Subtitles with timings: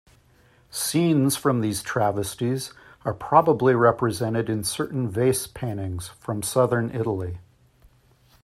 [0.71, 2.73] Scenes from these travesties
[3.05, 7.37] are probably represented in certain vase paintings from Southern Italy.